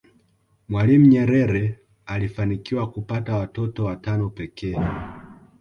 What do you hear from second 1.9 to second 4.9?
alifanikiwa kupata watotot watano pekee